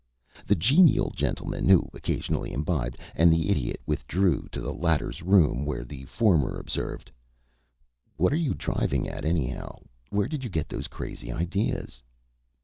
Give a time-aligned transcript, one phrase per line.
[0.47, 5.83] The genial gentleman who occasionally imbibed and the Idiot withdrew to the latter's room, where
[5.83, 7.11] the former observed:
[8.17, 9.77] "What are you driving at, anyhow?
[10.09, 12.01] Where did you get those crazy ideas?"